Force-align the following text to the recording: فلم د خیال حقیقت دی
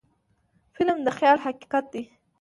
فلم 0.73 0.97
د 1.03 1.07
خیال 1.17 1.37
حقیقت 1.45 1.85
دی 1.93 2.03